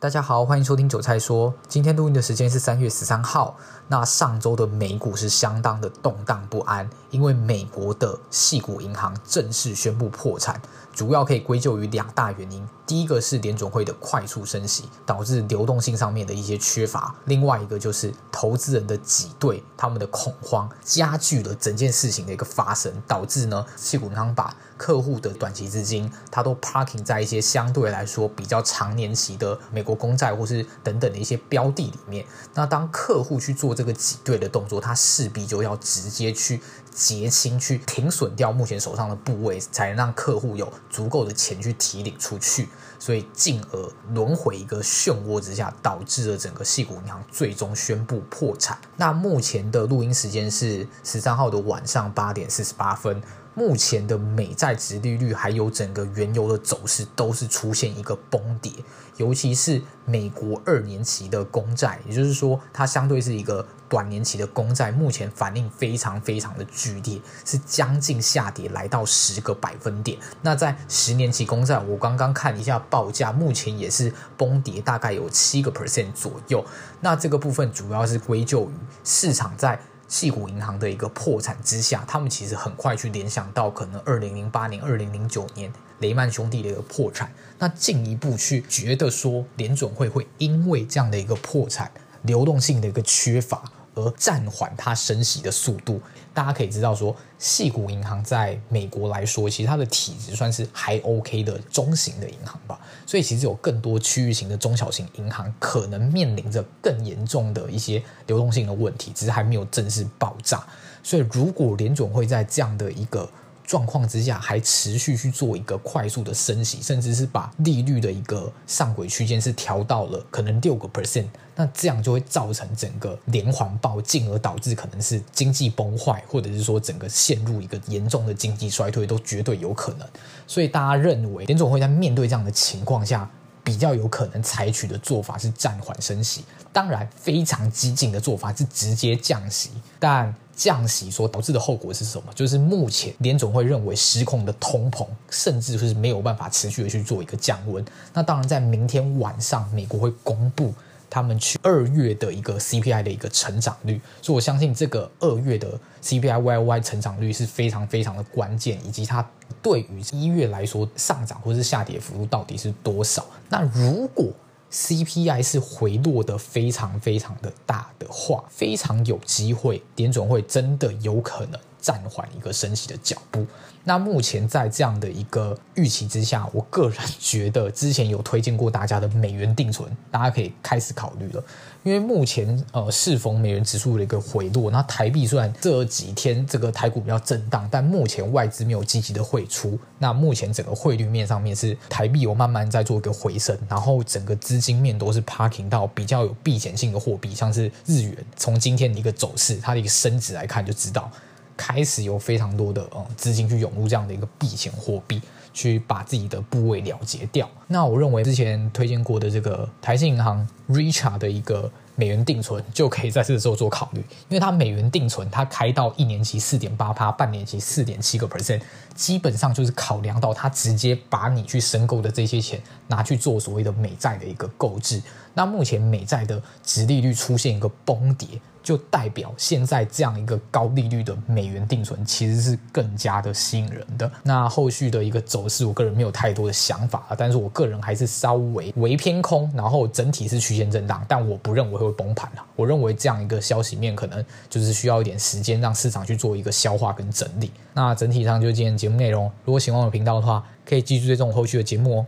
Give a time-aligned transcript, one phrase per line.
[0.00, 1.52] 大家好，欢迎收听韭菜说。
[1.68, 3.54] 今天录音的时间是三月十三号。
[3.88, 10.62] 那上周的美股是相当的动荡不安，因为美国的系股银行正式宣布破产，
[10.94, 12.66] 主要可以归咎于两大原因。
[12.86, 32.24] 第一个是联准会的快速升息，导致流动性上面的一些缺乏；另外一个就是投资人的挤兑，他们的恐慌加剧了整件事情的一个发生，导致呢系股银行把客户的短期资金，它都 parking 在一些相对来说比较长年期的美国公债或是等等的一些标的里面。
[32.54, 42.68] 那当客户去做这个挤兑的动作，他势必就要直接去结清、去停损掉目前手上的部位，才能让客户有足够的钱去提领出去，
[42.98, 48.78] 所以进而轮回一个漩涡之下，导致了整个矽谷银行最终宣布破产。
[48.96, 53.22] 那目前的录音时间是十三号的晚上八点四十八分。
[53.54, 58.72] 目前的美债殖利率还有整个原油的走势都是出现一个崩跌，
[59.16, 70.16] 尤其是美国二年期的公债，也就是说它相对是一个短年期的公债，目前反应非常非常的剧烈，是将近下跌来到十个百分点。
[70.42, 76.64] 那在十年期公债，我刚刚看一下报价，目前也是崩跌，大概有七个 percent 左右。
[77.00, 79.80] 那这个部分主要是归咎于市场在。
[80.10, 93.62] 矽谷银行的一个破产之下，他们其实很快去联想到可能二零零八年、二零零九年雷曼兄弟的一个破产，那进一步去觉得说联准会会因为这样的一个破产、流动性的一个缺乏。
[93.94, 96.00] 而暂缓它升息的速度，
[96.32, 102.78] 大家可以知道说，细谷银行在美国来说，其实它的体质算是还 OK 的中型的银行吧。
[103.06, 110.64] 所以其实有更多区域型的中小型银行可能面临着更严重的一些流动性的问题，只是还没有正式爆炸。
[111.02, 113.28] 所以如果联准会在这样的一个
[113.70, 130.08] 状况之下，还持续去做一个快速的升息，甚至是把利率的一个上轨区间是调到了可能六个 percent，那这样就会造成整个连环爆，进而导致可能是经济崩坏，或者是说整个陷入一个严重的经济衰退，都绝对有可能。
[130.48, 133.30] 所以大家认为联总会在面对这样的情况下，
[133.62, 136.44] 比较有可能采取的做法是暂缓升息。
[136.72, 140.34] 当然，非常激进的做法是直接降息，但。
[140.56, 142.30] 降息所导致的后果是什么？
[142.34, 147.82] 就是目前联总会认为失控的通膨，甚至就是没有办法持续的去做一个降温。
[148.12, 150.74] 那当然，在明天晚上，美国会公布
[151.10, 159.28] 他们去二月的一个 CPI 的一个成长率，所以我相信这个二月的 CPI YY 成长率是非常非常的关键，以及它
[159.60, 163.26] 对于一月来说上涨或是下跌幅度到底是多少。
[163.48, 164.32] 那如果
[164.70, 173.46] CPI 是回落的非常非常的大的话，非常有机会，点准会真的有可能暂缓一个升息的脚步。
[173.82, 181.42] 那目前在这样的一个预期之下，我个人觉得之前有推荐过大家的美元定存，大家可以开始考虑了。
[181.82, 189.78] 因为目前呃适逢美元指数的一个回落，那台币虽然这几天这个台股比较震荡，但目前外资没有积极的汇出。
[189.98, 198.14] 那目前整个汇率面上面是台币有慢慢在做一个回升，然后整个资金面都是 parking 到比较有避险性的货币，像是日元。
[198.36, 201.10] 从今天的一个走势，它的一个升值来看，就知道
[201.60, 205.20] 开始有非常多的呃资金去涌入这样的一个避险货币，
[205.52, 207.46] 去把自己的部位了结掉。
[207.66, 211.70] 那我认为之前推荐过的这个台新银行 Richart 的一个。
[211.96, 214.00] 美元定存就可以在这个时候做考虑，
[214.30, 218.62] 因为它美元定存它开到一年期四点八趴，半年期四点七个 percent，
[218.94, 225.02] 基本上就是考量到它直接把你去申购的这些钱拿去做所谓的美债的一个购置。
[225.34, 228.26] 那目前美债的殖利率出现一个崩跌。
[228.62, 234.08] 就代表现在这样一个高利率的美元定存其实是更加的吸引人的。
[234.22, 242.44] 那后续的一个走势，我个人没有太多的想法，但是我个人还是稍微微偏空，然后整体是区间震荡，但我不认为会崩盘了。
[242.54, 247.50] 我认为这样一个消息面可能就是需要一点时间让市场去做一个消化跟整理。
[247.72, 252.06] 那整体上就今天节目内容，如果喜欢我的频道的话，可以继续追踪我后续的节目哦。